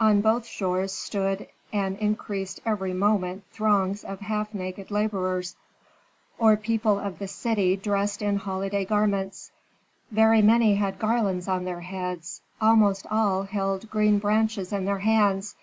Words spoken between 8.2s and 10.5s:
in holiday garments. Very